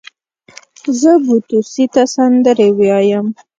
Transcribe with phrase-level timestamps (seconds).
[0.99, 3.27] زه بو توسې ته سندرې ويايم.